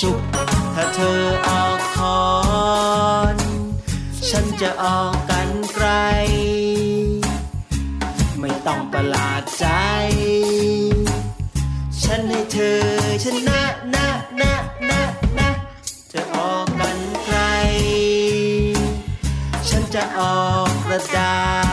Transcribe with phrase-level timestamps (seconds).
[0.00, 0.20] ชุบ
[0.74, 1.62] ถ้าเธอเอา
[1.94, 2.22] คอ
[3.34, 3.36] น
[4.28, 4.98] ฉันจะเอา
[5.30, 5.88] กันไกล
[8.40, 9.66] ไม่ต้องประหลาดใจ
[12.02, 12.80] ฉันให้เธอ
[13.24, 13.62] ชนะ
[13.94, 14.08] นะ
[14.40, 14.54] นะ
[14.90, 15.02] นะ
[15.38, 15.48] นะ
[16.08, 17.38] เธอออกกันไกล
[19.68, 21.63] ฉันจะออกกระดาษ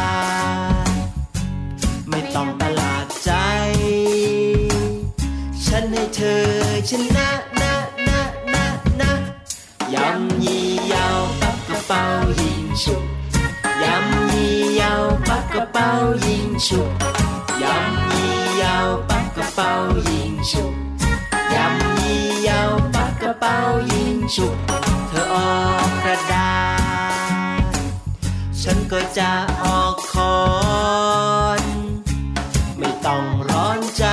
[24.36, 24.56] ฉุก
[25.08, 26.54] เธอออกกระดา
[27.72, 27.76] ษ
[28.62, 29.32] ฉันก็จะ
[29.64, 30.38] ออกคอ
[31.60, 31.64] น
[32.78, 34.06] ไม่ต้องร้อนใจ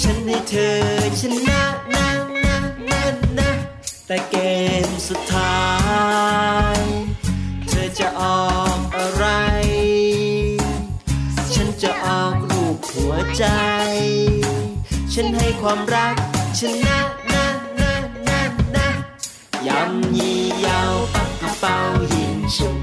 [0.00, 0.78] ฉันให้เธอ
[1.20, 1.62] ชนะ
[1.94, 2.08] นะ
[2.44, 2.56] นะ
[2.88, 3.02] นะ
[3.38, 3.50] นะ
[4.06, 4.36] แต่เก
[4.86, 5.60] มสุดท้า
[6.76, 6.78] ย
[7.68, 9.26] เธอจะออกอะไร
[11.54, 13.44] ฉันจะออกรูปหัวใจ
[15.12, 16.14] ฉันให้ความรัก
[16.58, 17.25] ชนะนะนะนะนะ
[19.76, 21.76] ยำยี่ยาวปักกระเป๋า
[22.12, 22.76] ยิงฉุก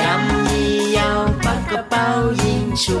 [0.00, 2.06] ยำยี่ยาวปักกระเป๋า
[2.42, 3.00] ยิงฉุ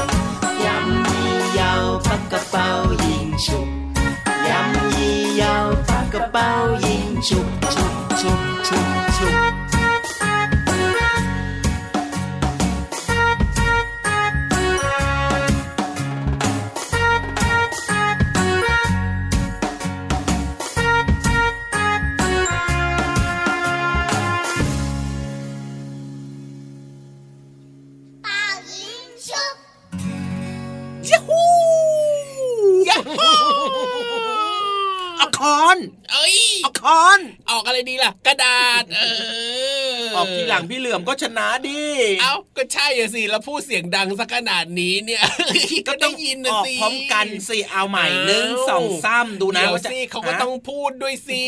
[7.21, 7.47] ยิงฉุก
[9.17, 9.50] ฉุ
[37.61, 38.99] อนออกอะไรดีล่ะ กระดาษเอ
[39.99, 41.83] อออกทีหลังพี่เหลื่อมก็ชนะดิ
[42.21, 45.23] เอ้าก็ใช่อะสิแล้วพูดเสียงดังสักขนาดนี้เนี่ย
[45.87, 51.43] ก็ได้ยินนะออกสิพร้อมกันสิเอาใหม่อ้าวหนึ่งสองสามดูนะเดี๋ยวว่าจะสิเขาก็ฮะต้องพูดด้วยสิ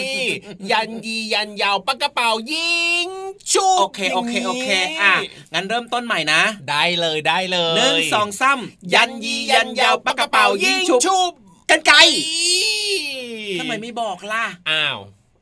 [0.71, 3.07] ยันยียันยาวปากกระเป๋ายิง
[3.53, 4.67] ชุบโอเคโอเคโอเค
[5.01, 5.13] อะ
[5.53, 8.59] งั้นเริ่มต้นใหม่นะ ได้เลยได้เลยหนึ่งสองสาม
[8.93, 11.33] ยันยียันยาวปากกระเป๋ายิงฉุบบ
[11.69, 14.97] กันไกลอี๋ทำไมไม่บอกล่ะ อ้าว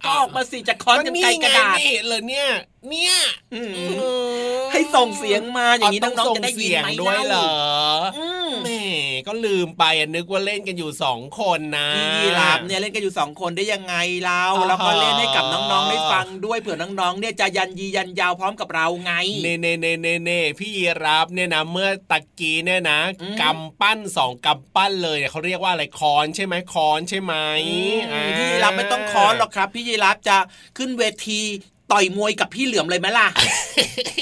[0.05, 2.47] ก็ออกมาสิจะคอนกันไกลกระดาษนี่ไงนี่เลยเนี่ย
[2.89, 3.13] เนี่ย
[3.53, 4.03] อืมเอ
[4.57, 7.51] อให้ส่งเสียงมาอย่างนี้ต้น้องๆจะได้ยินส่งไหมเสียงด้วยเหรอ
[8.17, 8.83] อืมแหม่
[9.27, 13.95] ก็ลืมไปอะนึกว่าเล่นกันอยู่สองคนนะพี่ยีราฟเนี่ยเล่นกันอยู่สองคนได้ยังไง
[14.25, 19.13] เราอ๋อแล้วก็เล่นให้กับน้องๆได้ฟังด้วยเผื่อน้องๆเนี่ยจะยันยียันยาวพร้อมกับเราไง
[19.43, 27.33] เน่เน่เน่เน่เน่พี่ยีรับเนี่ยนะเมื่อตะกี้เนี่ยนะอืมกำปั้นสองกำปั้นเลยเนี่ยเขาเรียกว่าอะไรคอนใช่ไหมคอนใช่ไหม
[27.67, 30.37] อืมอ่าพี่ยีรับไม่ต้องคอนหรอกครับ พี่ยีรับจะ
[30.77, 31.41] ขึ้นเวที
[31.91, 33.27] ต่อยมวยกับพี่เหลือมเลยไหมล่ะ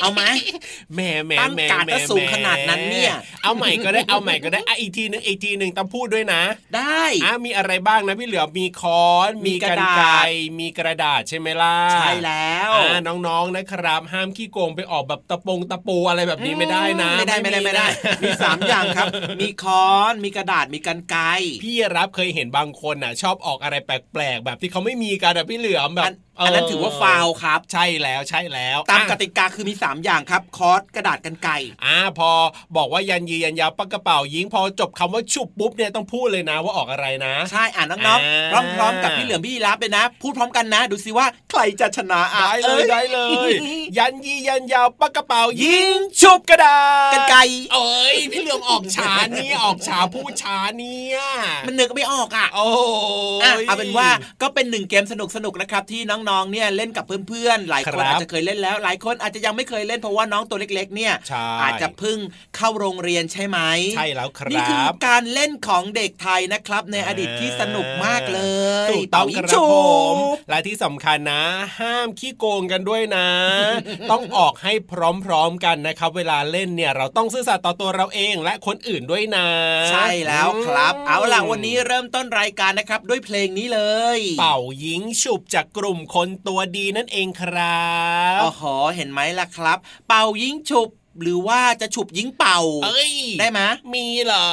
[0.02, 0.24] เอาไหม
[0.94, 3.14] แหม่แหม่ตั้งแหม่การ์ดแหม่ก็สูงขนาดนั้นเนี่ย
[3.44, 6.42] เอาใหม่ก็ได้เอาใหม่ก็ได้อะอีกทีหนึงอีกทีหนึ่งต้องพูดด้วยนะ
[6.76, 10.08] ได้อะมีอะไรบ้างนะพี่เหลือมมีค้อน มีมีกกระรดาษไกร
[10.60, 19.08] มีกระดาษใช่ไหมล่ะใช่แล้วอ่าน้องๆนะครับ ห้ามขี้โกงไปออกแบบตะปงตะปูอะไรแบบนี้ไม่ได้นะ ไม่ได้ไม่ได้ไม่ได้นะมีสามอย่างครับ
[19.42, 21.24] มีค้อนมีกระดาษมีกันไกร
[21.64, 31.54] พี่รับเคยเห็นบางคนน่ะ ชอบออกอะไรแปลกๆ แบบที่เขาไม่มีกันอะพี่เหลือมแบอับน อันนั้นถือว่าฟาวล์ครับ ใช่แล้วใช่แล้ว ตามอะกติกาคือมี 3 อย่างครับ คอร์สกระดาษกันไกร
[31.86, 32.32] อ่าพอ
[32.76, 43.20] บอกว่ายันยียันยาวปักกระเป๋ายิงพอจบคำว่าฉุบปุ๊บเนี่ยต้องพูดเลยนะว่าออกอะไรนะ ใช่อ่านน้องๆพอ่าร้อมๆกับพี่เหลือมพี่ยีรับเลยนะ พูดพร้อมกันนะ ดูสิว่าใครจะชนะอะได้เลยได้เล
[43.50, 43.52] ย
[43.98, 46.80] ยันยียันยาวปักกระเป๋ายิยิงงชุบกระดา
[47.12, 47.40] ษกันไกร
[47.74, 51.20] เอ้ยพี่เหลือมออกช้าเนี่ยออกช้าพูดช้าเนี่ย
[51.68, 52.66] มันนึกไม่ออกอะโอ้
[53.44, 54.08] อะยเอาเป็นว่า
[54.42, 55.14] ก็เป็นหนึ่งเกมส
[55.46, 62.18] นุกๆนะครับที่น้องๆเนี่ยเล่นกับเพื่อนๆหลายคนครับอาจจะเคยเล่นแล้ว หลายคนอาจจะยังไม่เคยเล่นเพราะว่าน้องตัวเล็กๆเนี่ยใช่อาจจะเพิ่ง
[62.56, 63.60] เข้าโรงเรียนใช่ไหม
[63.96, 68.42] ใช่แล้วคนี่คืรัอบการเล่นของเด็กไทยนะครับ ในอดีตที่สนุกมากเล
[68.88, 69.74] ยถูกต้องเป่ายิคงรับฉุผ
[70.14, 71.44] มบและที่สำคัญนะ
[71.80, 73.28] ห้ามขี้โกงกันด้วยนะ
[74.12, 74.94] ต้องออกให้พ
[75.30, 79.48] ร้อมๆกันนะครับ เวลาเล่นเนี่ยเราต้องซื่อสัตย์ต่อตัวเราเองและคนอื่นด้วยนะ
[79.92, 83.82] ใช่แล้วครับมเอาล่ะวันนี้เริ่มต้นรายการนะครับ ด้วยเพลงนี้เล
[84.18, 87.88] ย เป่ายิงฉุบจากกลุ่มคคนตัวดีนั่นเองครั
[88.38, 88.64] บโอ้โห
[88.96, 89.78] เห็นไหมล่ะครับ
[90.08, 90.90] เป่ายิงฉุบ
[91.22, 93.62] หรือว่าจะฉุบยิงเป่า เอ้ย ได้ไหม
[93.94, 94.48] มีเหรอ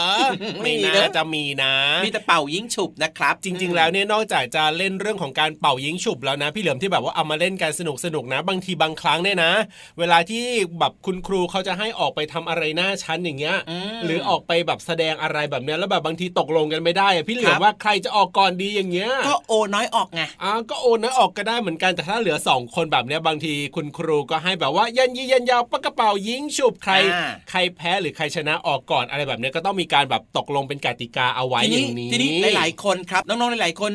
[0.65, 1.75] มีไม่เด้น่าอจะมีนะ
[2.05, 9.53] มีแต่เป่ายิงฉุบนะครับ จริง ๆ แล้วเนี่ยนอกจากจะเล่นเรื่องของการเป่ายิงฉุบแล้วนะ พี่เหลิมที่แบบว่าเอามาเล่นกันสนุกสนุกๆนะ บางทีบางครั้งเนี่ยนะ
[9.99, 10.45] เวลาที่
[10.79, 13.57] แบบคุณครูเขาจะให้ออกไปทำอะไรหน้าชั้นอย่างเงี้ย
[13.95, 33.93] มหรือออกไปแบบแสดงอะไรแบบเนี้ยแล้วแบบบางทีตกลงกันไม่ได้อะพี่เหลือครัมบว่าใครจะออกก่อนดีอย่างเงี้ย ก็โอน้อยออกไง อ่าก็โอนนะออกก็ได้เหมือนกันแต่ถ้าเหลือสองคนแบบเนี้ยบางทีคุณครูก็ให้แบบว่ายันยียันยาวปากกระเป๋ายิงฉุบใครอ่าใครแพ้หรือใครชนะออกก่อนอะไรแบบเนี้ยก็ต้องมีการแบบตกลงเป็นกติกาเอาไว้ทีอนี้ย่างนี้ทีนี้หลาย ๆ คนครับน้องๆหลาย ๆ คน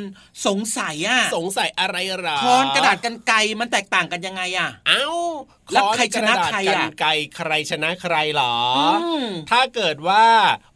[0.47, 5.05] สงสัยอะสงสัยอะไรหรอค้อนกระดาษกันไกรมันแตกต่างกันยังไงอะ เอ้า
[5.73, 8.79] แล้วค้อนใครชนะกดาษใครอะกันไกรใครชนะใครหรออ
[9.21, 10.25] มถ้าเกิดว่า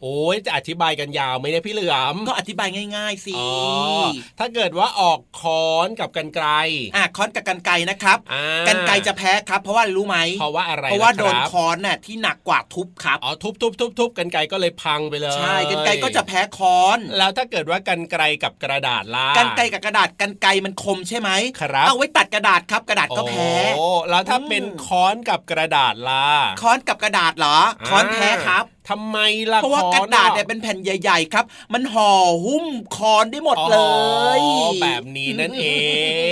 [0.02, 3.52] โอ้ยจะอธิบายกันยาวไหมเนี่ยพี่เหลือมก็อธิบายง่าย ๆสิอ๋อ
[4.40, 6.48] ถ้าเกิดว่าออกค้อนกับกันไกร
[6.96, 21.30] อะค้อนกับกันไกรนะครับอ่ากันไกรจะแพ้ครับ เพราะว่าอะไรรู้ไหมเพราะว่าอะไรเพราะว่าคบโดนค้อนน่ะที่หนักกว่าทุบครับอ๋อทุบทุบทุบทุบกันไกรก็เลยพังไปเลยใช่กันไกรก็จะแพ้ค้อน แล้วถ้าเกิดว่ากันไกรกับกระดาษล่ะกันไกรกับกระดาษกันไกรมันคมใช่ไหม
[21.62, 26.26] ครับเอาไว้ตัดกระดาษครับกระดาษก็แพ้โอ้แล้วถ้าอืมเป็นค้อนกับกระดาษล่ะ
[26.62, 29.18] ค้อนกับกระดาษเหรอ ค้อนแพ้ครับ ทำไม
[29.52, 32.12] ล่ะเพราะว่าค้กอระดาษเนี่ยเป็นแผ่นใหญ่ ๆ ครับ มันห่อ
[32.46, 32.66] หุ้ม
[32.96, 33.78] คอนได้หมดเล
[34.38, 35.66] ยอ๋อแบบนี้นั่นเอ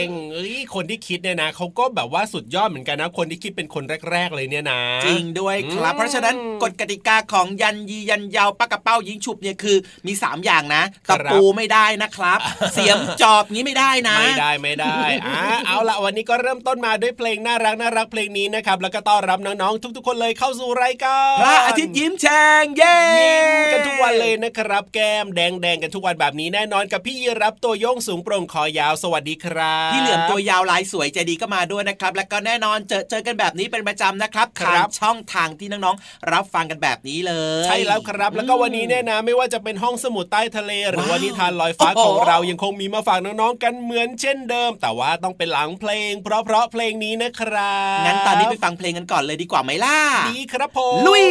[0.04, 9.78] งเอ้ยคนที่คิดเนี่ยนะเขาก็แบบว่าสุดยอดเหมือนกันนะ คนที่คิดเป็นคนแรก ๆ เลยเนี่ยนะ จริงด้วยครับอืมเพราะฉะนั้นกฎกติกาของยันยียันยาวปากกระเป้ายิงฉุบเนี่ยคือ
[10.08, 12.40] มี 3 อย่างนะตะปูไม่ได้นะครับ
[12.74, 49.98] เสียมจอบงี้ไม่ได้นะ ไม่ได้ไม่ได้อ่าเอาละวันนี้ก็เริ่มต้นมาด้วยเพลงน่ารักน่ารักเพลงนี้นะครับแล้วก็ต้อนรับน้องๆทุก ๆ คนเลยเข้าสู่รายการพระอาทิตย์ยิ้มแฉ่งเย้ยิ้มกันทุกวันเลยนะครับ แก้มแดงแดงๆกันทุกวันแบบนี้แน่นอนกับพี่ยีรับตัวโยงสูงโปร่งคอยาวสวัสดีครับพี่เหลือมตัวยาวลายสวยใจดีก็มาด้วยนะครับ แล้วก็แน่นอนเจอเจอกันแบบนี้เป็นประจำนะครับครัทางบช่องทางที่น้องๆรับฟังกันแบบนี้เลย ใช่แล้วครับ แล้วก็วันนี้เนี่ยนะไม่ว่าจะเป็นห้องสมุดใต้ทะเล หรือว่าว้าวนิทานลอยฟ้าโอ้โหของเรายังคงมีมาฝากน้องๆกันเหมือนเช่นเดิม แต่ว่าต้องเป็นหลังเพลง เพราะๆเพลงนี้นะครับงั้นตอนนี้ไปฟังเพลงกันก่อนเลยดีกว่าไหมล่ะ
[50.32, 51.26] ดีครับผมลุย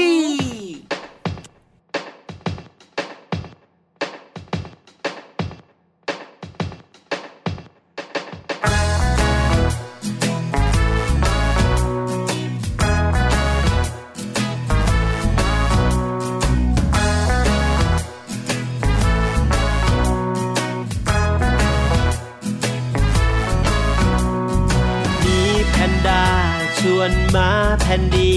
[27.12, 27.50] นมา
[27.80, 28.36] แพนดี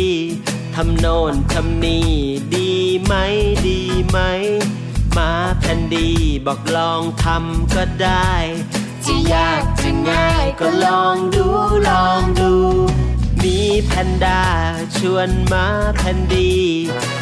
[0.75, 2.09] ทำโน่นทำนี่
[2.55, 2.71] ดี
[3.03, 3.13] ไหม
[3.67, 4.19] ดีไหม
[5.17, 6.09] มาแพนดี
[6.45, 8.31] บอกลองทำก็ได้
[9.05, 11.45] จะยากจะง่ายก็ลองดู
[11.89, 12.53] ลองดู
[13.43, 14.43] มีแพนด้า
[14.97, 15.65] ชวนมา
[15.97, 16.53] แพนดี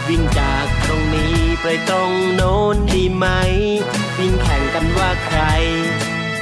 [0.07, 3.27] วิ่งจากตรงนี้ไปตรงโน้นดีไหม
[4.17, 5.41] วิ่งแข่งกันว่าใคร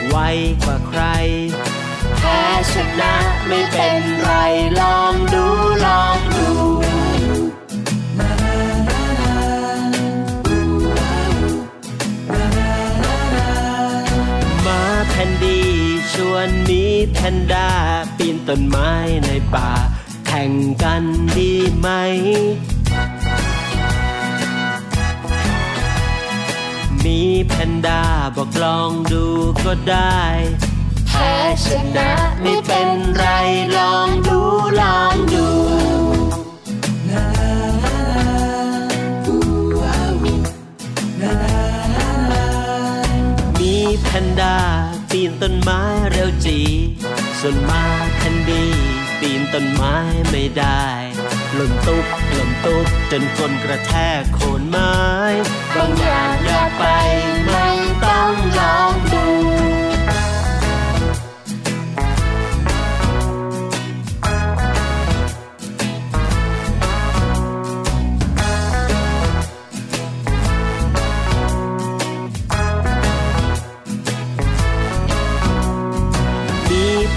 [0.10, 0.18] ไว
[0.64, 1.02] กว่าใคร
[2.32, 3.14] พ้ชนะ
[3.48, 4.32] ไม่เป็นไร
[4.80, 5.46] ลองดู
[5.86, 6.50] ลองดู
[14.66, 15.60] มาแผ่นดี
[16.14, 17.70] ชวนนี้แพนด้า
[18.18, 18.92] ปีนต้นไม้
[19.26, 19.70] ในป่า
[20.28, 20.52] แข่ง
[20.84, 21.04] กัน
[21.38, 21.88] ดีไหม
[27.04, 28.02] มีแพนด้า
[28.36, 29.26] บอกลองดู
[29.66, 30.22] ก็ได้
[31.22, 32.12] พ้ชนะ
[32.42, 33.26] ไม่เป็นไร
[33.78, 34.40] ลองดู
[34.82, 35.48] ลองดู
[43.60, 44.58] มีแพนด้า
[45.12, 46.60] ปีนต้นไม้เร็วจี
[47.40, 47.84] ส่วนมา
[48.22, 48.66] คันดี
[49.20, 49.96] ปีนต้นไม้
[50.30, 50.86] ไม่ได้
[51.56, 54.96] หล่นตุ๊บหล่นตุ๊บจนก้นกระแทกโคนไม้
[55.76, 56.84] บางอย่างอย่าไป
[57.46, 57.68] ไม่
[58.06, 59.11] ต้องลอง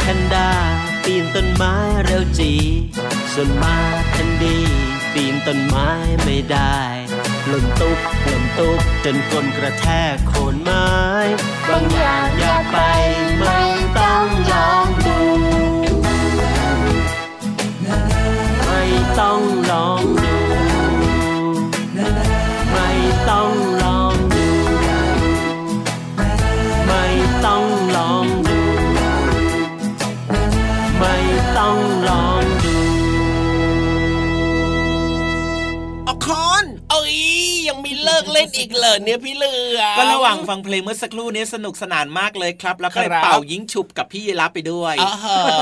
[0.06, 0.50] แพนด้า
[1.04, 2.52] ปีนต้นไม้เร็วจี
[3.32, 3.76] ส่วนมา
[4.10, 4.58] แคนดี
[5.12, 5.88] ปีนต้นไม้
[6.24, 6.78] ไม่ได้
[7.48, 10.88] หล่นตุ๊บหล่นตุ๊บจนก้นกระแทกโคนไม้
[11.68, 12.76] บางอย่างอย่าไป
[13.38, 13.60] ไม่
[13.98, 15.18] ต้องลองดู
[18.66, 18.82] ไม่
[19.18, 20.23] ต้องลอง
[37.64, 45.54] ยยังมีเลิกเล่นอีกเหรอเนี่ยพี่เหลือมก็ระหว่างฟังเพลงเมื่อสักครู่นี้สนุกสนานมากเลยครับ แล้วก็ครับเป่ายิงฉุบกับพี่ยีรับไปด้วยอ้าวเหร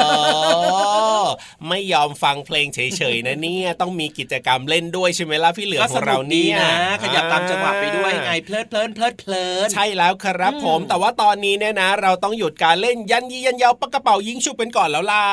[1.20, 1.24] อ
[1.68, 15.24] ไม่ยอมฟังเพลงเฉยๆนะเนี่ยต้องมีกิจกรรมเล่นด้วยใช่ไหมล่ะพี่เหลือมก็ขสองนุเรากดีเนี่ยนะ ขยับตามจังหวะไปด้วยไงเพลิดเพลินเพลิดเพลินใช่แล้วครับผมอืมแต่ว่าตอนนี้เนี่ยนะ เราต้องหยุดการเล่นยันยียันยาวปากกระเป๋ายิงฉุบเป็นก่อนแล้วล่ะ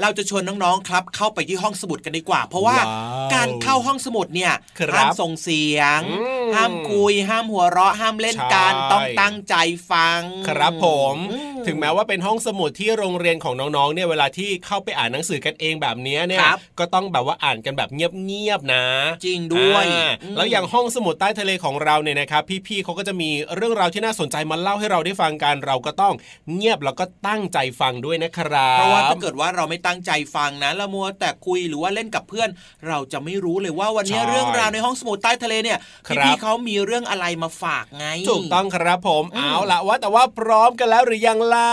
[0.00, 2.86] เราจะชวนน้องๆครับ เข้าไปที่ห้องสมุดกันดีกว่า เพราะว่าว้า
[3.28, 6.17] วการเข้าห้องสมุดเนี่ยครับห้ามส่งเสียงอืม
[6.54, 9.54] ห้ามคุย ห้ามหัวเราะห้ามเล่นการใช่ต้องตั้งใจ
[9.90, 18.84] ฟัง ครับผมอืถึงแม้ว่าเป็นห้องสมุดที่โรงเรียนของน้องๆเนี่ยเวลาที่เข้าไปอ่านหนังสือกันเองแบบเนี้ยเนี่ยครับก็ต้องแบบว่าอ่านกันแบบเงียบๆนะ
[19.24, 26.14] จริงด้วยอ่าอืมแล้วอย่างห้องสมุดใต้ทะเลของเราเนี่ยนะครับ พี่ๆเขาก็จะมีเรื่องราวที่น่าสนใจมาเล่าให้เราได้ฟังกันเราก็ต้อง
[26.54, 32.48] เงียบแล้วก็ตั้งใจฟังด้วยนะครับเพราะว่าถ้าเกิดว่าเราไม่ตั้งใจฟังนะละมัวแต่คุยหรือว่าเล่นกับเพื่อน
[32.88, 41.72] เราจะไม่รู้เลยว่าวันนี้ใช่เรื่องราวในห้องสมุดใต้ทะเลเนี่ยครับพี่ๆเขามีเรื่องอะไรมาฝากไง ถูกต้องครับผมอืมเอาละว่าแต่ว่าพร้อมกันแล้วหรือยังล่ะ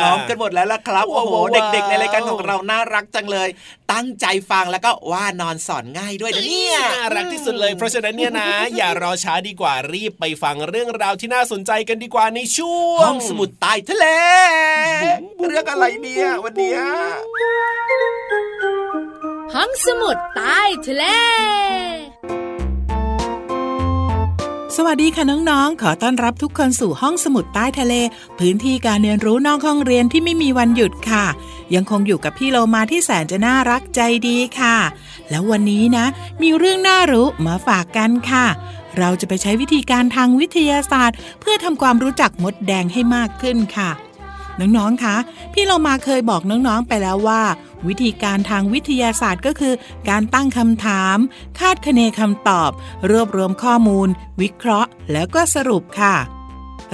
[0.00, 3.48] พร้อมกันหมดแล้วล่ะครับว้าโอ้วโหว้าวเด็กๆ ในรายการของเราน่ารักจังเลย
[3.92, 14.06] ตั้งใจฟังแล้วก็ว่านอนสอนง่ายด้วยนะเนี่ย น่ารักที่สุดเลย เพราะฉะนั้นเนี่ยนะ อย่ารอช้าดีกว่ารีบไปฟังเรื่องราวที่น่าสนใจกันดีกว่าในช่วงห้องสมุดใต้ทะเล
[15.48, 16.80] เรื่องอะไรเนี่ยวันเนี้ย
[19.54, 21.04] ห้องสมุดใต้ทะเล
[24.76, 27.94] สวัสดีค่ะน้องๆ ขอต้อนรับทุกคนสู่ห้องสมุดใต้ทะเล
[28.38, 31.26] พื้นที่การเรียนรู้นอกห้องเรียนที่ไม่มีวันหยุดค่ะ
[31.74, 34.76] ยังคงอยู่กับพี่โลมาที่แสนจะน่ารักใจดีค่ะ
[35.30, 36.06] แล้ววันนี้นะ
[36.42, 38.46] มีเรื่องน่ารู้มาฝากกันค่ะ
[38.98, 43.90] เราจะไปใช้วิธีการทางวิทยาศาสตร์ เพื่อทำความรู้จักมดแดงให้มากขึ้นค่ะ
[44.60, 45.16] น้องๆ คะ
[45.52, 47.42] พี่เรามาเคยบอกน้องๆ ไปแล้วว่า
[47.88, 49.74] วิธีการทางวิทยาศาสตร์ก็คือ
[50.08, 51.16] การตั้งคำถาม
[51.58, 52.70] คาดคะเนคำตอบ
[53.10, 54.08] รวบรวมข้อมูล
[54.40, 56.16] วิเคราะห์ แล้วก็สรุปค่ะ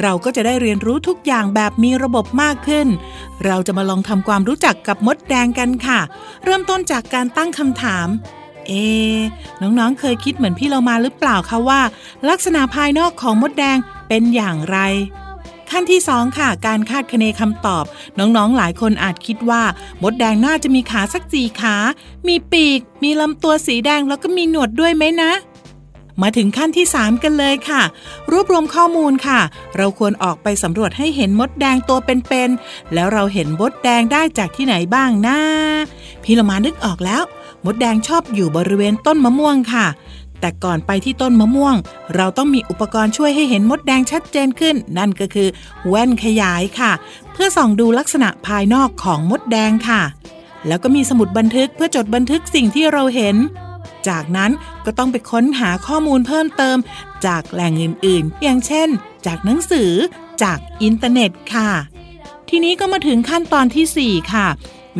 [0.02, 2.88] เราก็จะได้เรียนรู้ทุกอย่างแบบมีระบบมากขึ้น
[3.44, 6.00] เราจะมาลองทำความรู้จักกับมดแดงกันค่ะ
[6.44, 8.09] เริ่มต้นจากการตั้งคำถาม
[8.66, 8.73] เอ
[9.62, 11.80] น้องๆ เคยคิดเหมือนพี่เรามาหรือเปล่าคะว่า
[12.28, 13.78] ลักษณะภายนอกของมดแดง
[14.09, 14.78] เป็นอย่างไร
[15.71, 17.85] ขั้นที่ 2 ค่ะ การคาดคะเนคำตอบ
[18.18, 19.62] น้องๆหลายคนอาจคิดว่า
[20.02, 21.76] มดแดงน่าจะมีขาสักสี่ขา
[22.28, 25.33] มีปีก มีลำตัวสีแดงแล้วก็มีหนวดด้วยไหมนะ
[26.23, 27.83] มาถึงขั้นที่ 3 กันเลยค่ะ
[28.33, 29.40] รวบรวมข้อมูลค่ะ
[29.76, 35.38] เราควรออกไปสำรวจให้เห็นมดแดงตัวเป็นๆแล้วเราเห็นมดแดงได้จากที่ไหนบ้างนะ
[36.23, 37.23] พี่ละมานึกออกแล้ว
[37.64, 39.87] มดแดงชอบอยู่บริเวณต้นมะม่วงค่ะ
[40.44, 41.76] แต่ก่อนไปที่ต้นมะม่วง
[42.14, 45.48] เราต้องมีอุปกรณ์ช่วยให้เห็นมดแดงชัดเจนขึ้น นั่นก็คือ
[45.88, 46.92] แว่นขยายค่ะ
[47.32, 50.02] เพื่อส่องดูลักษณะภายนอกของมดแดงค่ะ
[50.66, 53.36] แล้วก็มีสมุดบันทึกเพื่อจดบันทึกสิ่งที่เราเห็น
[54.08, 54.50] จากนั้น
[54.84, 56.76] ก็ต้องไปค้นหาข้อมูลเพิ่มเติม
[57.26, 58.88] จากแหล่งอื่นๆ อย่างเช่น
[59.26, 59.90] จากหนังสือ
[60.42, 61.70] จากอินเทอร์เน็ตค่ะ
[62.48, 64.48] ทีนี้ก็มาถึงขั้นตอนทีสี่4 ค่ะ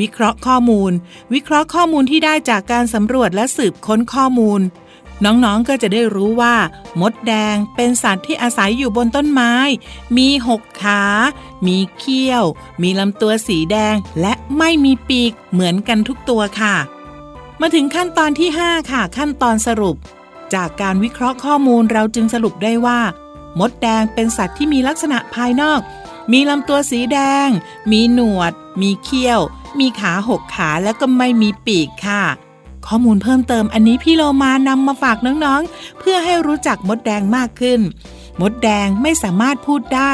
[0.00, 0.92] วิเคราะห์ข้อมูล
[1.32, 4.60] วิเคราะห์ข้อมูลที่ได้จากการสำรวจและสืบค้นข้อมูล
[5.25, 6.54] น้องๆก็จะได้รู้ว่า
[7.00, 9.52] มดแดงเป็นสัตว์ที่อาศัยอยู่บนต้นไม้
[10.16, 11.02] มีหกขา
[11.66, 12.44] มีเขี้ยว
[12.83, 16.76] มีลำตัวสีแดง และไม่มีปีกเหมือนกันทุกตัวค่ะ
[17.61, 19.97] มาถึงขั้นตอนที่ 5 ค่ะ ขั้นตอนสรุป
[20.54, 23.00] จากการวิเคราะห์ข้อมูลเราจึงสรุปได้ว่า
[23.61, 25.80] มดแดงเป็นสัตว์ที่มีลักษณะภายนอก
[26.33, 27.49] มีลำตัวสีแดง
[27.92, 28.52] มีหนวด
[28.83, 29.40] มีเขี้ยว
[29.78, 32.23] มีขาหกขาแล้วก็ไม่มีปีกค่ะ
[32.87, 37.81] ข้อมูลเพิ่มเติมอันนี้พี่โลมานำมาฝากน้องๆ เพื่อให้รู้จักมดแดงมากขึ้น
[38.41, 40.12] มดแดงไม่สามารถพูดได้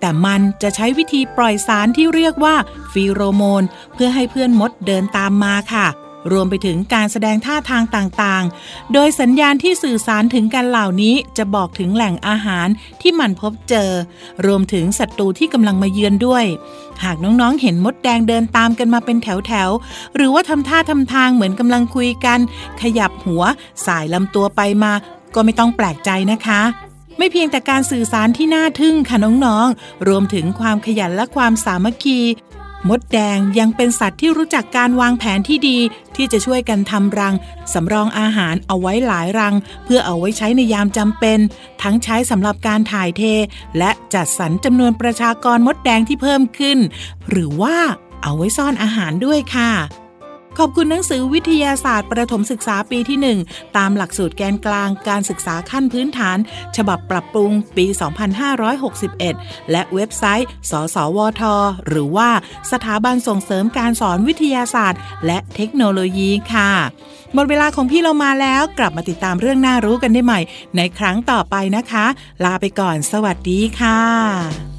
[0.00, 2.54] แต่มันจะใช้วิธีปล่อยสารที่เรียกว่า
[2.92, 3.62] ฟีโรโมน
[3.94, 5.86] เพื่อให้เพื่อนมดเดินตามมาค่ะ
[6.32, 12.68] รวมไปถึงการแสดงท่าทางต่างๆ โดยสัญญาณที่สื่อสารถึงกันเหล่านี้จะบอกถึงแหล่งอาหาร
[13.00, 13.90] ที่มันพบเจอ
[14.46, 16.44] รวมถึงศัตรูที่กำลังมาเยือนด้วย
[17.04, 22.38] หากน้องๆ เห็นมดแดงเดินตามกันมาเป็นแถวๆ หรือว่าทำท่าทำทางเหมือนกำลังคุยกัน
[22.80, 23.42] ขยับหัว
[23.86, 24.92] สายลำตัวไปมา
[25.34, 26.62] ก็ไม่ต้องแปลกใจนะคะ
[27.18, 32.20] ไม่เพียงแต่การสื่อสารที่น่าทึ่งค่ะน้องๆ รวมถึงความขยันและความสามัคคี
[32.88, 35.78] มดแดงยังเป็นสัตว์ที่รู้จักการวางแผนที่ดี
[36.16, 37.34] ที่จะช่วยกันทำรัง
[37.72, 41.38] สำรองอาหารเอาไว้หลายรัง เพื่อเอาไว้ใช้ในยามจำเป็น
[41.82, 43.22] ทั้งใช้สำหรับการถ่ายเท
[43.78, 46.78] และจัดสรรจำนวนประชากรมดแดงที่เพิ่มขึ้น
[47.30, 47.76] หรือว่า
[48.22, 49.70] เอาไว้ซ่อนอาหารด้วยค่ะ
[50.58, 56.38] ขอบคุณหนังสือวิทยาศาสตร์ ประถมศึกษาปีที่ 1 ตามหลักสูตรแกนกลางการศึกษาขั้นพื้นฐาน
[56.76, 57.86] ฉบับปรับปรุงปี
[58.78, 61.42] 2561 และเว็บไซต์ สสวท
[61.86, 62.30] หรือว่า
[62.72, 66.70] สถาบันส่งเสริมการสอนวิทยาศาสตร์ และเทคโนโลยีค่ะ
[67.34, 70.40] หมดเวลาของพี่เรามาแล้วกลับมาติดตามเรื่องน่ารู้กันได้ใหม่
[70.76, 72.06] ในครั้งต่อไปนะคะ
[72.44, 74.71] ลาไปก่อนสวัสดีค่ะ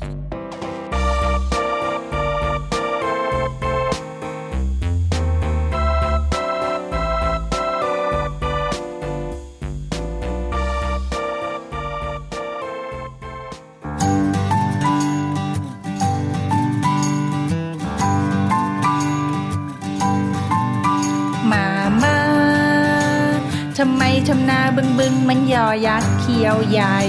[24.33, 26.99] ำไมทำนาบึงบึงมันยอยักษ์เขียวใหญ่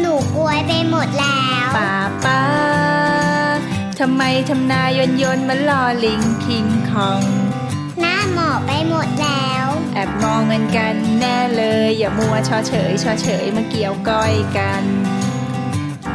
[0.00, 1.94] หนูกลัวไปหมดแล้วป้า
[2.24, 2.42] ป้า
[3.98, 7.22] ทำไมทำนายนยนมันลอลิงคิงคอง
[8.00, 14.84] หน้าหมอไปหมดแล้ว แอบมองเงินกันแน่เลย อย่ามัวชอเฉยชอเฉยมาเกี่ยวก้อยกัน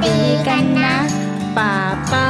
[0.03, 0.97] ดีกันนะ
[1.57, 1.75] ป้า
[2.11, 2.29] ป้า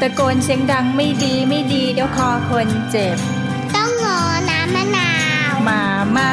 [0.00, 3.16] ตะโกนเสียงดังไม่ดีไม่ดีเดี๋ยวคอคนเจ็บ
[3.74, 4.18] ต้องงอ
[4.50, 5.10] น้ำมะนา
[5.52, 6.32] วมา มา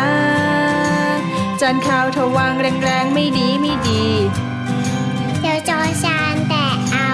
[1.62, 4.04] จานข้าวทวางแรงๆ ไม่ดีไม่ดี
[5.42, 7.12] เดี๋ยวจอชานแต่เอา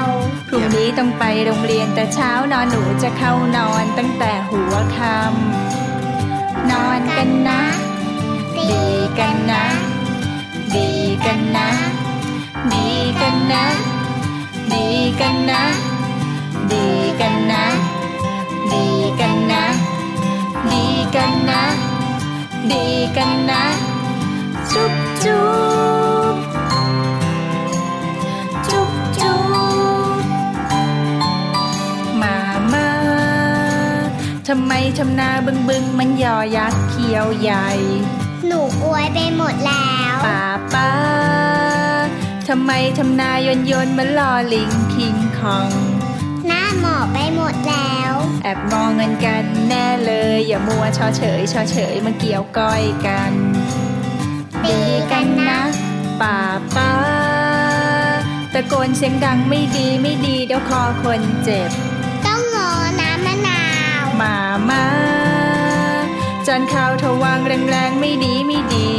[0.50, 7.62] พรุ่งนี้ต้องไปโรงเรียนแต่เช้านอนหนูจะเข้านอนตั้งแต่หัวค่ำนอนกันนะ
[8.58, 8.74] ดี
[9.20, 9.64] กันนะ
[10.76, 10.90] ดี
[11.26, 11.70] กันนะ
[12.74, 12.88] ดี
[13.22, 13.66] กันนะ
[14.72, 14.86] ดี
[15.20, 15.64] กันนะ
[16.72, 16.86] ดี
[17.20, 17.64] กันนะ
[18.72, 18.86] ดี
[19.20, 19.64] กันนะ
[20.72, 21.64] ดีกันนะ
[22.72, 23.66] ดีกันนะ
[24.72, 25.46] จุ๊บจุ๊
[26.34, 26.36] บ
[28.68, 29.38] จุ๊บจุ๊
[30.20, 30.24] บ
[32.22, 32.38] มา
[32.74, 32.90] มา
[34.48, 37.70] ทำไมทำนาบึงบึงมันยอยักษ์เขียวใหญ่
[38.48, 40.92] หนูกลัวไปหมดแล้วป้าป้า
[42.48, 45.72] ทำไมทำนายนยนมันลอลิงคิงคอง
[46.48, 47.93] หน้าหมอไปหมดแล้ว
[48.44, 53.34] แอบมองเงินกันแน่เลย อย่ามัวชอเฉยชอเฉยมาเกี่ยวก้อยกัน
[54.66, 54.80] ดี
[55.12, 55.62] กันนะ
[56.22, 56.38] ป้า
[56.76, 56.92] ป้า
[58.54, 61.70] ตะโกนเสียงดังไม่ดีไม่ดีเดี๋ยวคอคนเจ็บ
[62.26, 63.64] ต้องงอน้ำมะนา
[64.04, 64.36] วมา
[64.70, 64.86] มา
[66.48, 68.90] จานข้าวทวางแรงๆไม่ดีไม่ดี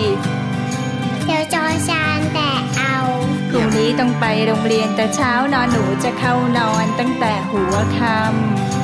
[1.24, 2.96] เดี๋ยวจอชานแต่เอา
[3.50, 8.83] พรุ่งนี้ต้องไปโรงเรียนแต่เช้านอนหนูจะเข้านอนตั้งแต่หัวค่ำ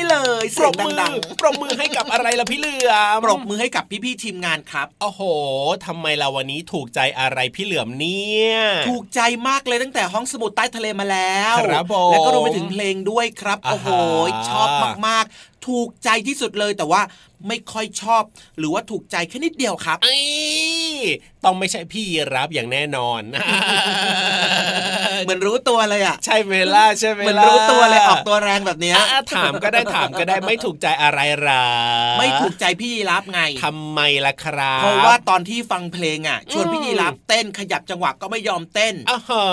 [0.00, 5.20] งดังปรบมือให้กับอะไรล่ะพี่เหลือมปรบมือให้กับพี่ๆทีมงานครับโอ้โห
[5.86, 8.54] ทำไมเราวันนี้ถูกใจอะไรพี่เหลือมเนี่ย
[8.88, 13.88] ถูกใจมากเลยตั้งแต่ห้องสมุดใต้ทะเลมาแล้วครับผมแล้วก็รวมไปถึงเพลงด้วยครับอ่าฮะโอ้โห
[14.48, 14.68] ชอบ
[15.06, 17.02] มากๆ ถูกใจที่สุดเลยแต่ว่า
[17.48, 18.22] ไม่ค่อยชอบ
[18.58, 20.16] หรือว่าถูกใจแค่นิดเดียวครับไอ้
[21.44, 23.22] ต้องไม่ใช่พี่รับอย่างแน่นอน
[25.24, 31.64] เหมือนรู้ตัวเลยอะ ใช่เวล่าใช่เวเหมือนล่ารู้ตัวเลยออกตัวแรงแบบเนี้ยอะถามก็ได้ถามก็ได้ไม่ถูกใจอะไรหรอ
[32.18, 39.44] ไม่ถูกใจพี่ยีรับไงทำไมล่ะครับเพราะว่าตอนที่ฟังเพลงอะ ชวนอืมพี่ยีรับเต้นขยับจังหวะก็ไม่ยอมเต้นอ๋อฮะ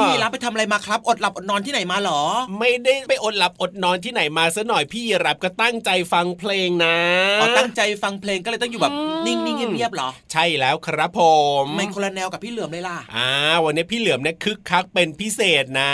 [0.00, 2.20] พี่ยีรับไปทำอะไรมาครับ อดหลับอดนอนที่ไหนมาหรอ
[2.58, 6.96] ไม่ได้ไปอดหลับอดนอนที่ไหนมาซะหน่อยพี่รับก็ตั้งใจฟังเพลงนะ
[7.40, 11.20] อ๋อตั้งใจฟังเพลงก็เลยต้องอยู่แบบอืมนิ่งๆเงียบๆเหรอ ใช่แล้วครับผ
[11.62, 13.28] มไม่คนละแนวกับพี่เหลือมเลยล่ะอ่า
[13.64, 15.90] วันนี้พี่เหลือมเนี่ยคึกคักเป็นพิเศษนะ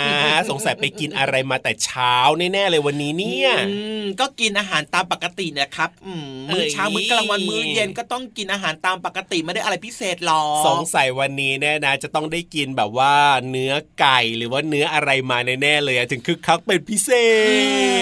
[0.49, 2.15] สงสัยไปกินอะไรมาแต่เช้า
[2.53, 13.15] แน่ๆเลยวันนี้เนี่ยอืมก็กินอาหารตามปกติเนี่ยครับอืมมื้อเช้าเอ้ยมื้อกลางวันมื้อเย็นก็ต้องกินอาหารตามปกติไม่ได้อะไรพิเศษหรอกสงสัยวันนี้แน่นะ จะต้องได้กินแบบว่า
[13.49, 17.09] เนื้อไก่หรือว่าเนื้ออะไรมาแน่ๆเลยอะถึงคึกคักเป็นพิเศ
[17.47, 17.53] เอ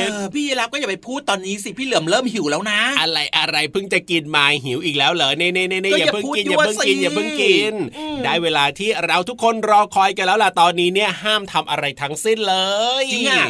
[0.07, 12.55] ษอพี่ยีรับก็อย่าไปพูดตอนนี้สิพี่เหลือมเริ่มหิวแล้วนะ อะไรอะไรเพิ่งจะกินมาหิวอีกแล้วเหรอเน่เน่เน่เน่ก็ออย่าย่าเพิ่งกินพูดอย่าเพิ่งกินยั่วสิอย่าเพิ่งกินอืมได้เวลาที่เราทุกคนรอคอยกันแล้วล่ะตอนนี้เนี่ยห้ามทำอะไรทั้งสิ้นเล
[13.01, 13.45] ยจริงอะ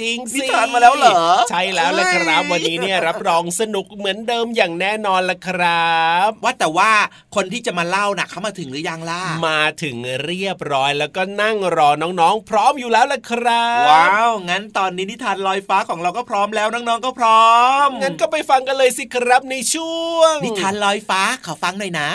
[0.00, 5.94] จริงนิสิทานมาแล้วเหรอ ใช่แล้วละครับเอ้ยวันนี้เนี่ยรับรองสนุกเหมือนเดิมอย่างแน่นอนละครั
[6.28, 6.90] บ ว่าแต่ว่า
[7.34, 17.54] คนที่จะมาเล่าน่ะเขามาถึงหรือยังล่ะมาถึงเรียบร้อยแล้วก็นั่งรอน้องๆ พร้อมอยู่แล้วละครับ ว้าวงั้นตอนนี้นิทานลอยฟ้าของเราก็พร้อมแล้วน้องๆก็พร้อ
[17.86, 22.08] ม งั้นก็ไปฟังกันเลยสิครับในช่วง นิทานลอยฟ้าขอฟังหน่อยนะ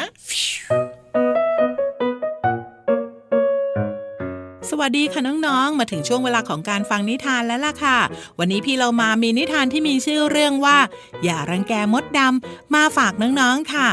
[4.69, 7.97] สวัสดีค่ะน้องๆ มาถึงช่วงเวลาของการฟังนิทานแล้วล่ะค่ะ
[8.39, 10.77] วันนี้พี่เรามามีนิทานที่มีชื่อเรื่องว่า
[11.23, 13.87] อย่ารังแกมดดำมาฝากน้องๆค่ะ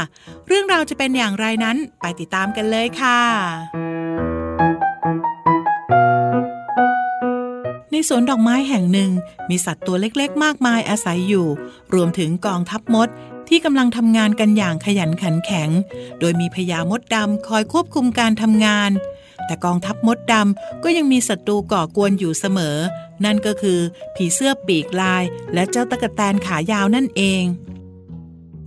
[0.47, 3.86] เรื่องราวจะเป็นอย่างไรนั้นไปติดตามกันเลยค่ะ
[7.97, 9.11] ในสวนดอกไม้แห่งหนึ่ง
[9.49, 11.47] มีสัตว์ตัวเล็กๆ มากมายอาศัยอยู่
[11.93, 13.07] รวมถึงกองทัพมด
[13.49, 15.69] ที่กำลังทำงานกันอย่างขยันขันแข็ง
[16.19, 18.91] โดยมีพญามดดำคอยควบคุมการทำงาน
[19.45, 22.77] แต่กองทัพมดดำก็ยังมีศัตรูก่อกวนอยู่เสมอ
[23.25, 23.79] นั่นก็คือ
[24.15, 27.43] ผีเสื้อปีกลาย และเจ้าตะกแตนขายาวนั่นเอง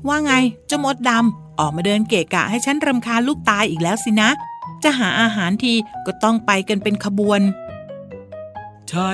[0.08, 0.32] ว่าไง
[0.66, 4.30] เจ้ามดดำออกมาเดินเกะกะให้ฉันรำคาญลูกตายอีกแล้วสินะ
[4.82, 5.74] จะหาอาหารที
[6.06, 7.42] ก็ต้องไปกันเป็นขบวน
[8.90, 9.10] ใช่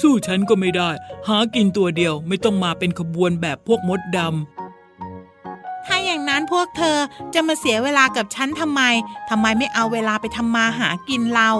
[0.00, 0.90] สู้ฉันก็ไม่ได้
[1.28, 6.98] หากินตัวเดียวไม่ต้องมาเป็นขบวนแบบพวกมดดำถ้าอย่างนั้นพวกเธอ
[7.34, 8.82] จะมาเสียเวลากับฉันทำไม
[9.30, 11.50] ทำไมไม่เอาเวลาไปทำมาหากินเรา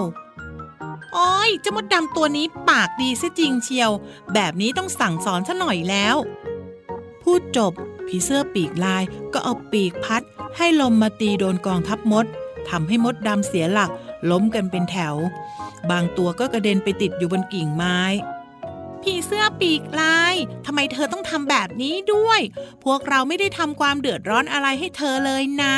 [1.13, 3.91] โอ้ยเจ้ามดดำตัวนี้ปากดีซะจริงเชียว
[4.33, 6.15] แบบนี้ต้องสั่งสอนซะหน่อยแล้ว
[7.21, 7.71] พูดจบ
[8.07, 9.03] ผีเสื้อปีกลาย
[9.33, 10.21] ก็เอาปีกพัด
[10.57, 12.25] ให้ลมมาตีโดนกองทัพมด
[12.69, 13.91] ทำให้มดดำเสียหลัก
[14.31, 15.15] ล้มกันเป็นแถว
[15.91, 17.99] บางตัวก็กระเด็นไปติดอยู่บนกิ่งไม้
[19.03, 22.41] ผีเสื้อปีกลายทำไมเธอต้องทำแบบนี้ด้วย
[22.83, 25.75] พวกเราไม่ได้ทำความเดือดร้อนอะไรให้เธอเลยนะ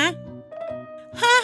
[1.22, 1.38] ฮะ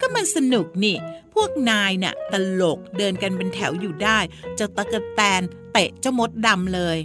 [0.00, 0.96] ก็มันสนุกนี่
[1.34, 4.18] พวกนายน่ะตลกเดินกันเป็นแถวอยู่ได้
[4.56, 6.98] เจ้าตะกะแตนเตะเจ้ามดดำเลย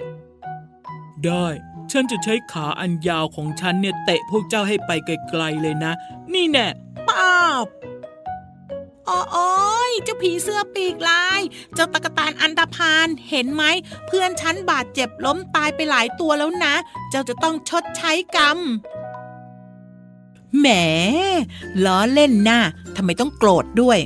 [0.57, 1.47] ำได้
[1.91, 5.93] ฉันจะใช้ขาอันยาวของฉันเนี่ยเตะพวกเจ้าให้ไปไกลๆเลยนะ
[6.33, 6.67] นี่แน่
[7.07, 7.65] ป้าบ
[9.09, 9.51] อ๋อโอ้
[9.89, 11.41] ยเจ้าผีเสื้อปีกลาย
[11.73, 13.63] เจ้าตะกะแตนอันดาพานเห็นไหม
[14.07, 16.73] เพื่อนฉันบาดเจ็บล้มตายไปหลายตัวแล้วนะ
[17.09, 18.57] เจ้าจะต้องชดใช้กรรม
[20.59, 20.67] แหม
[21.85, 22.59] ล้อเล่นน่ะ
[22.95, 23.99] ทำไมต้องโกรธด้วย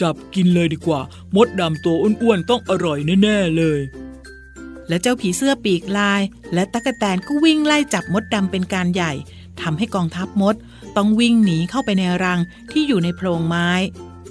[0.00, 1.00] จับกินเลยดีกว่า
[1.36, 3.80] มดดำตัวอ้วนๆต้องอร่อยแน่ๆเลย
[4.88, 6.20] และเจ้าผีเสื้อปีกลาย
[6.54, 9.12] และตะกะแตนก็วิ่งไล่จับมดดำเป็นการใหญ่
[9.60, 10.54] ทำให้กองทัพมด
[10.98, 12.40] ต้องวิ่งหนีเข้าไปในรัง
[12.72, 13.70] ที่อยู่ในโพรงไม้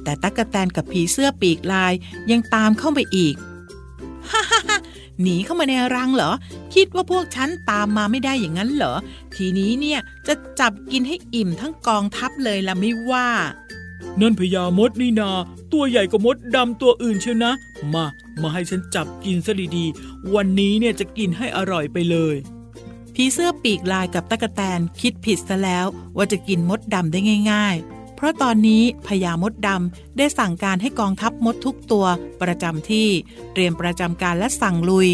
[0.04, 1.94] แต่ตะกแตนกับผีเสื้อปีกลาย
[2.32, 3.36] ยังตามเข้าไปอีก
[4.30, 4.62] ฮ่าฮ่า
[5.22, 6.32] หนีเข้ามาในรังเหรอ
[6.76, 8.94] คิดว่าพวกฉันตามมาไม่ได้อย่างนั้นเหรอ
[9.36, 13.30] ทีนี้เนี่ยจะจับกินให้อิ่มทั้งกองทัพเลยละไม่ว่า
[14.20, 15.32] นั่นพญามดนี่นา
[15.74, 17.54] ตัวใหญ่กว่ามดดำตัวอื่นเชียวนะ
[17.94, 18.06] มา
[18.42, 22.36] มาให้ฉันจับกินซะดีๆ วันนี้เนี่ยจะกินให้อร่อยไปเลย
[23.20, 25.86] ผีเสื้อปีกลายกับตะกะแตนคิดผิดซะแล้ว
[26.18, 27.20] ว่าจะกินมดดำได้
[27.52, 32.06] ง่าย ๆ เพราะตอนนี้พญามดดำได้สั่งการให้กองทัพมดทุกตัว
[32.42, 33.08] ประจำที่
[33.54, 35.10] เตรียมประจำการและสั่งลุย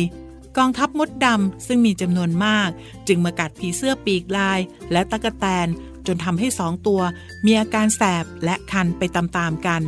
[0.57, 2.69] กองทัพมดดำซึ่งมีจำนวนมาก
[3.07, 4.59] จึงมากัดผีเสื้อปีกลาย
[4.91, 5.67] และตะกะแตน
[6.07, 7.01] จนทำให้สองตัว
[7.45, 9.81] มีอาการแสบและคันไปตามๆกัน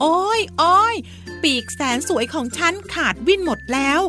[0.00, 0.96] โอ้ยโอ้ย
[1.42, 4.02] ปีกแสนสวยของฉันขาดวิ่นหมดแล้ว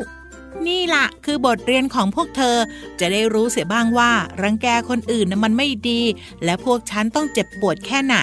[0.66, 2.56] นี่ล่ะคือบทเรียนของพวกเธอ
[3.00, 4.12] จะได้รู้เสียบ้างว่า
[4.42, 6.00] รังแกคนอื่นนะมันไม่ดี
[6.44, 8.16] และพวกฉันต้องเจ็บปวดแค่ไหน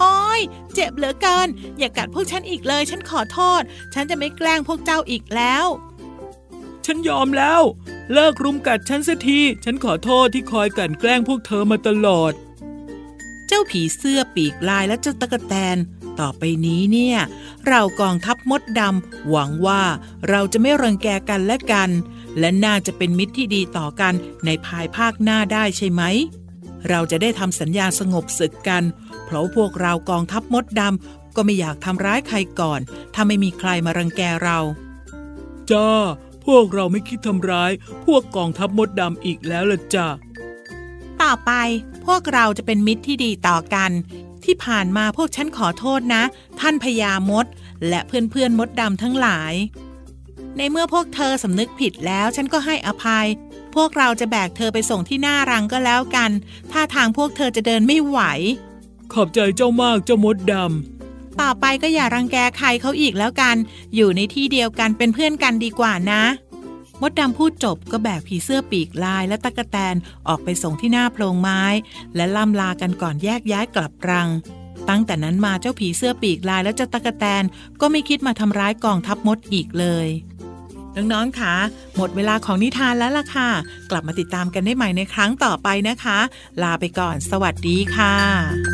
[0.00, 0.40] โอ้ย
[0.74, 3.62] เจ็บเหลือเกิน อย่ากัดพวกฉันอีกเลย ฉันขอโทษ
[3.94, 5.66] ฉันจะไม่แกล้งพวกเจ้าอีกแล้ว
[6.86, 7.62] ฉันยอมแล้ว
[8.12, 12.32] เลิกรุมกัดฉันสักที ฉันขอโทษที่คอยกลั่นแกล้งพวกเธอมาตลอด
[13.48, 15.76] เจ้าผีเสื้อปีกลายและเจ้าตะกแตน
[16.20, 17.18] ต่อไปนี้เนี่ย
[17.68, 19.82] เรากองทัพมดดำหวังว่า
[20.28, 21.90] เราจะไม่รังแกกันและกัน
[22.38, 26.02] และน่าจะเป็นมิตรที่ดีต่อกันในภายภาคหน้าได้ใช่ไหม
[26.88, 28.82] เราจะได้ทำสัญญาสงบศึกกัน
[29.24, 32.80] เพราะพวกเรากองทัพมดดำก็ไม่อยากทำร้ายใครก่อน
[33.14, 34.58] ถ้าไม่มีใครมารังแกเรา
[35.70, 35.90] จ้า
[36.46, 37.72] พวกเราไม่คิดทำร้าย
[38.04, 40.06] พวกกองทัพมดดำอีกแล้วล่ะจ้า
[41.22, 41.52] ต่อไป
[42.06, 43.90] พวกเราจะเป็นมิตรที่ดีต่อกัน
[44.44, 46.22] ที่ผ่านมาพวกฉันขอโทษนะ
[46.60, 47.46] ท่านพญามด
[47.88, 49.52] และเพื่อนๆมดดำทั้งหลาย
[50.56, 53.26] ในเมื่อพวกเธอสำนึกผิดแล้วฉันก็ให้อภัย
[53.74, 56.30] พวกเราจะแบกเธอไปส่งที่หน้ารังก็แล้วกัน
[56.72, 58.18] ถ้าทางพวกเธอจะเดินไม่ไหว
[59.12, 60.54] ขอบใจเจ้ามากเจ้ามดด
[61.40, 63.56] ต่อไปก็อย่ารังแกใครเขาอีกแล้วกัน
[63.94, 66.22] อยู่ในที่เดียวกันเป็นเพื่อนกันดีกว่านะ
[67.02, 69.94] มดดำพูดจบก็แบกผีเสื้อปีกลายและตะกะแตน
[70.28, 71.62] ออกไปส่งที่หน้าโพรงไม้
[72.16, 74.28] และล่ำลากันก่อนแยกย้ายกลับรัง
[74.88, 77.44] ตั้งแต่นั้นมาเจ้าผีเสื้อปีกลายและเจ้าตะกะแตน
[77.80, 80.08] ก็ไม่คิดมาทำร้ายกองทัพมดอีกเลย
[80.96, 81.54] น้องๆคะ
[81.96, 83.48] หมดเวลาของนิทานแล้วล่ะค่ะ
[83.90, 86.18] กลับมาติดตามกันได้ใหม่ในครั้งต่อไปนะคะ
[86.62, 88.71] ลาไปก่อน สวัสดีค่ะ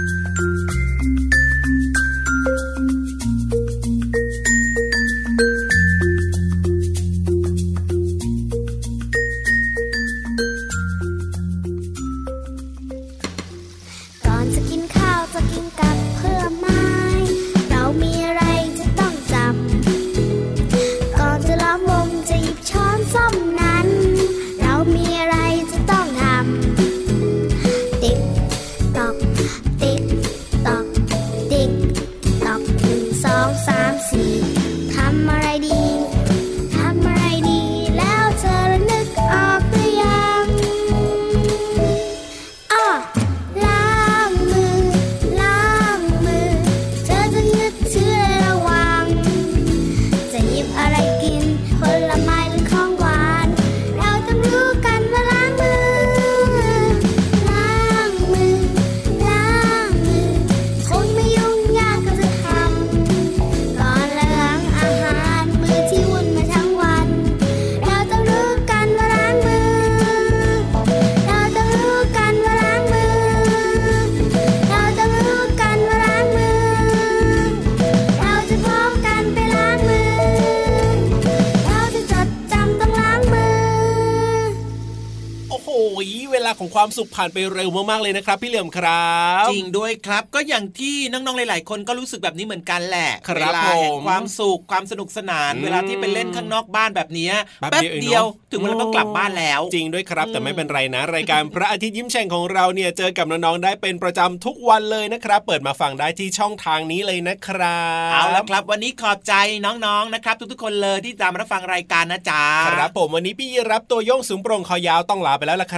[86.33, 109.35] เวลาของความสุขผ่านไปเร็วมากๆเลยนะครับ พี่เหลี่ยมครับำจริงด้วยครับ ก็อย่างที่น้องๆหลาย ๆ คนก็รู้สึกแบบนี้เหมือนกันแหละครับเวลาแห่งผมความสุขความสนุกสนานอืมเวลาที่ไปเล่นข้างนอกบ้านแบบเนี้ยแป๊แป๊บบเดีเดียยววเองถึงเวลาต้องกลับบ้านแล้ว จริงด้วยครับ แต่อืมไม่เป็นไรนะ รายการพระอาทิตย์ยิ้มแฉ่งของเราเนี่ยเจอกับน้องๆได้เป็นประจำทุกวันเลยนะครับ เปิดมาฟังได้ที่ช่องทางนี้เลยนะครับเอาละครับ วันนี้ขอบใจ
[109.66, 112.42] น้องๆนะครับ ทุกๆคนเลยที่ตามรับฟังรายการนะจ๊ะ
[112.79, 115.77] ครับผมวันนี้พี่ยีรับตัวโยงสูงโปร่งคอยาวต้องลาไปแล้วล่ะค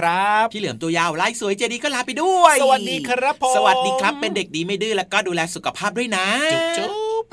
[0.51, 6.89] พี่เหลือมตัวยาวลายสวยเจดีก็ลาไปด้วย สวัสดีครับผมสวัสดีครับเป็นเด็กดีไม่ดื้อแล้วก็ดูแลสุขภาพด้วยนะจุ๊บจุ๊
[7.21, 7.23] บ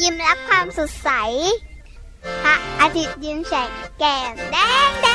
[0.00, 1.10] ยิ้มรับความสดใส
[2.42, 4.56] พระอาทิตย์ยิ้มแฉกแก้มแด
[4.88, 5.08] งแด